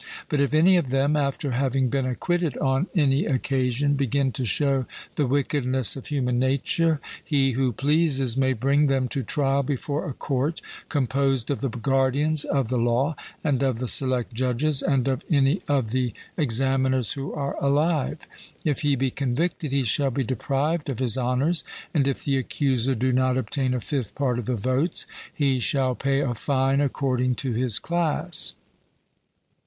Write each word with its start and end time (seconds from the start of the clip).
But 0.29 0.41
if 0.41 0.51
any 0.51 0.77
of 0.77 0.89
them, 0.89 1.15
after 1.15 1.51
having 1.51 1.89
been 1.89 2.07
acquitted 2.07 2.57
on 2.57 2.87
any 2.95 3.27
occasion, 3.27 3.93
begin 3.93 4.31
to 4.31 4.45
show 4.45 4.87
the 5.13 5.27
wickedness 5.27 5.95
of 5.95 6.07
human 6.07 6.39
nature, 6.39 6.99
he 7.23 7.51
who 7.51 7.71
pleases 7.71 8.35
may 8.35 8.53
bring 8.53 8.87
them 8.87 9.07
to 9.09 9.21
trial 9.21 9.61
before 9.61 10.07
a 10.09 10.15
court 10.15 10.59
composed 10.89 11.51
of 11.51 11.61
the 11.61 11.69
guardians 11.69 12.45
of 12.45 12.69
the 12.69 12.79
law, 12.79 13.15
and 13.43 13.61
of 13.61 13.77
the 13.77 13.87
select 13.87 14.33
judges, 14.33 14.81
and 14.81 15.07
of 15.07 15.23
any 15.29 15.61
of 15.67 15.91
the 15.91 16.13
examiners 16.35 17.11
who 17.11 17.31
are 17.33 17.55
alive. 17.63 18.21
If 18.65 18.81
he 18.81 18.95
be 18.95 19.11
convicted 19.11 19.71
he 19.71 19.83
shall 19.83 20.09
be 20.09 20.23
deprived 20.23 20.89
of 20.89 20.97
his 20.97 21.15
honours, 21.15 21.63
and 21.93 22.07
if 22.07 22.25
the 22.25 22.39
accuser 22.39 22.95
do 22.95 23.13
not 23.13 23.37
obtain 23.37 23.75
a 23.75 23.79
fifth 23.79 24.15
part 24.15 24.39
of 24.39 24.45
the 24.47 24.55
votes, 24.55 25.05
he 25.31 25.59
shall 25.59 25.93
pay 25.93 26.21
a 26.21 26.33
fine 26.33 26.81
according 26.81 27.35
to 27.35 27.51
his 27.53 27.77
class. 27.77 28.55